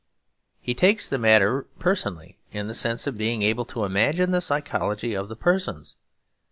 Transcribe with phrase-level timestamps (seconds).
[0.59, 5.13] He takes the matter personally, in the sense of being able to imagine the psychology
[5.13, 5.95] of the persons.